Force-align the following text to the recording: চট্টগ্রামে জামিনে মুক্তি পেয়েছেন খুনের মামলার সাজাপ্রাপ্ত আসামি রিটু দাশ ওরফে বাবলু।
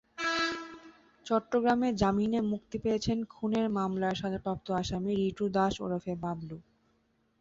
চট্টগ্রামে 1.25 1.89
জামিনে 1.93 2.39
মুক্তি 2.51 2.77
পেয়েছেন 2.83 3.17
খুনের 3.33 3.67
মামলার 3.77 4.15
সাজাপ্রাপ্ত 4.15 4.67
আসামি 4.81 5.11
রিটু 5.21 5.45
দাশ 5.57 5.73
ওরফে 5.81 6.13
বাবলু। 6.23 6.57